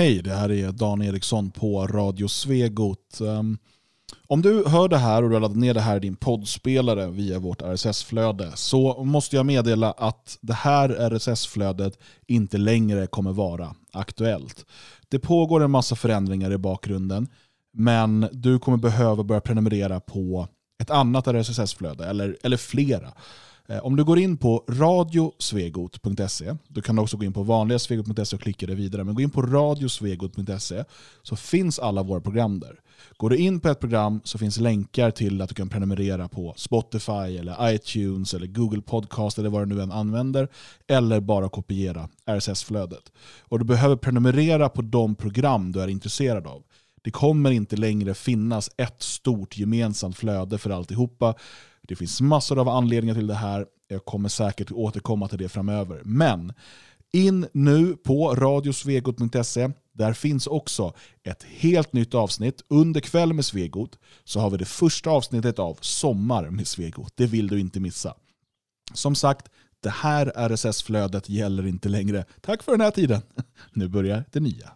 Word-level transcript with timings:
Hej, 0.00 0.22
det 0.22 0.34
här 0.34 0.50
är 0.50 0.72
Dan 0.72 1.02
Eriksson 1.02 1.50
på 1.50 1.86
Radio 1.86 2.28
Svegot. 2.28 3.20
Ehm, 3.20 3.58
om 4.26 4.42
du 4.42 4.64
hör 4.66 4.88
det 4.88 4.98
här 4.98 5.22
och 5.22 5.28
du 5.28 5.34
har 5.34 5.40
laddat 5.40 5.56
ner 5.56 5.74
det 5.74 5.80
här 5.80 5.96
i 5.96 6.00
din 6.00 6.16
poddspelare 6.16 7.06
via 7.06 7.38
vårt 7.38 7.62
RSS-flöde 7.62 8.52
så 8.54 9.04
måste 9.04 9.36
jag 9.36 9.46
meddela 9.46 9.92
att 9.92 10.38
det 10.40 10.54
här 10.54 10.88
RSS-flödet 10.88 11.98
inte 12.26 12.58
längre 12.58 13.06
kommer 13.06 13.32
vara 13.32 13.74
aktuellt. 13.92 14.66
Det 15.08 15.18
pågår 15.18 15.62
en 15.62 15.70
massa 15.70 15.96
förändringar 15.96 16.52
i 16.52 16.58
bakgrunden 16.58 17.28
men 17.72 18.28
du 18.32 18.58
kommer 18.58 18.78
behöva 18.78 19.22
börja 19.22 19.40
prenumerera 19.40 20.00
på 20.00 20.48
ett 20.82 20.90
annat 20.90 21.26
RSS-flöde 21.26 22.06
eller, 22.06 22.36
eller 22.42 22.56
flera. 22.56 23.12
Eh, 23.70 23.78
om 23.78 23.96
du 23.96 24.04
går 24.04 24.18
in 24.18 24.36
på 24.36 24.64
radiosvegot.se, 24.68 26.56
då 26.68 26.80
kan 26.80 26.96
du 26.96 27.02
också 27.02 27.16
gå 27.16 27.24
in 27.24 27.32
på 27.32 27.42
vanliga 27.42 27.78
svegot.se 27.78 28.36
och 28.36 28.42
klicka 28.42 28.66
dig 28.66 28.76
vidare, 28.76 29.04
men 29.04 29.14
gå 29.14 29.22
in 29.22 29.30
på 29.30 29.42
radiosvegot.se 29.42 30.84
så 31.22 31.36
finns 31.36 31.78
alla 31.78 32.02
våra 32.02 32.20
program 32.20 32.60
där. 32.60 32.80
Går 33.16 33.30
du 33.30 33.36
in 33.36 33.60
på 33.60 33.68
ett 33.68 33.80
program 33.80 34.20
så 34.24 34.38
finns 34.38 34.60
länkar 34.60 35.10
till 35.10 35.42
att 35.42 35.48
du 35.48 35.54
kan 35.54 35.68
prenumerera 35.68 36.28
på 36.28 36.54
Spotify, 36.56 37.36
eller 37.38 37.74
iTunes, 37.74 38.34
eller 38.34 38.46
Google 38.46 38.82
Podcast 38.82 39.38
eller 39.38 39.50
vad 39.50 39.68
du 39.68 39.74
nu 39.74 39.82
än 39.82 39.92
använder, 39.92 40.48
eller 40.88 41.20
bara 41.20 41.48
kopiera 41.48 42.08
RSS-flödet. 42.26 43.12
Och 43.40 43.58
Du 43.58 43.64
behöver 43.64 43.96
prenumerera 43.96 44.68
på 44.68 44.82
de 44.82 45.14
program 45.14 45.72
du 45.72 45.80
är 45.80 45.88
intresserad 45.88 46.46
av. 46.46 46.62
Det 47.02 47.10
kommer 47.10 47.50
inte 47.50 47.76
längre 47.76 48.14
finnas 48.14 48.70
ett 48.76 49.02
stort 49.02 49.58
gemensamt 49.58 50.16
flöde 50.16 50.58
för 50.58 50.70
alltihopa. 50.70 51.34
Det 51.82 51.96
finns 51.96 52.20
massor 52.20 52.58
av 52.58 52.68
anledningar 52.68 53.14
till 53.14 53.26
det 53.26 53.34
här. 53.34 53.66
Jag 53.88 54.04
kommer 54.04 54.28
säkert 54.28 54.72
återkomma 54.72 55.28
till 55.28 55.38
det 55.38 55.48
framöver. 55.48 56.00
Men 56.04 56.52
in 57.12 57.46
nu 57.52 57.96
på 57.96 58.34
radiosvegot.se. 58.34 59.70
Där 59.92 60.12
finns 60.12 60.46
också 60.46 60.94
ett 61.22 61.42
helt 61.42 61.92
nytt 61.92 62.14
avsnitt. 62.14 62.64
Under 62.68 63.00
kväll 63.00 63.32
med 63.32 63.44
Svegot 63.44 63.98
så 64.24 64.40
har 64.40 64.50
vi 64.50 64.56
det 64.56 64.64
första 64.64 65.10
avsnittet 65.10 65.58
av 65.58 65.78
Sommar 65.80 66.50
med 66.50 66.66
Svegot. 66.66 67.12
Det 67.16 67.26
vill 67.26 67.48
du 67.48 67.60
inte 67.60 67.80
missa. 67.80 68.14
Som 68.94 69.14
sagt, 69.14 69.48
det 69.82 69.90
här 69.90 70.32
RSS-flödet 70.36 71.28
gäller 71.28 71.66
inte 71.66 71.88
längre. 71.88 72.24
Tack 72.40 72.62
för 72.62 72.72
den 72.72 72.80
här 72.80 72.90
tiden. 72.90 73.22
Nu 73.72 73.88
börjar 73.88 74.24
det 74.32 74.40
nya. 74.40 74.70